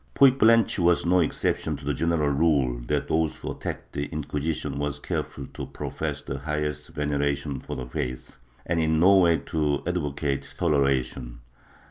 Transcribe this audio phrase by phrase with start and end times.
[0.15, 4.79] ^ Puigblanch was no exception to the general rule that those who attacked the Inquisition
[4.79, 9.37] were careful to profess the highest vene ration for the faith and in no way
[9.37, 11.41] to advocate toleration.